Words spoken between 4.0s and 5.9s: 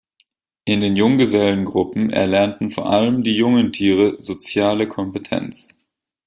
soziale Kompetenz.